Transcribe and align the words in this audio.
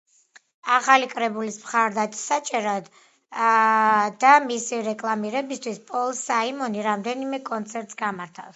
ახალი 0.75 1.09
კრებულის 1.09 1.59
მხარდასაჭერად 1.65 2.87
და 4.25 4.33
მისი 4.47 4.81
რეკლამირებისთვის 4.89 5.81
პოლ 5.93 6.13
საიმონი 6.25 6.89
რამდენიმე 6.91 7.43
კონცერტს 7.55 8.03
გამართავს. 8.05 8.49